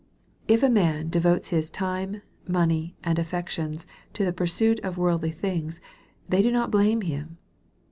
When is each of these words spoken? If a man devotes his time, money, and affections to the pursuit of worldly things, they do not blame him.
If 0.47 0.63
a 0.63 0.67
man 0.71 1.09
devotes 1.09 1.49
his 1.49 1.69
time, 1.69 2.23
money, 2.47 2.95
and 3.03 3.19
affections 3.19 3.85
to 4.13 4.25
the 4.25 4.33
pursuit 4.33 4.79
of 4.79 4.97
worldly 4.97 5.29
things, 5.29 5.79
they 6.27 6.41
do 6.41 6.51
not 6.51 6.71
blame 6.71 7.01
him. 7.01 7.37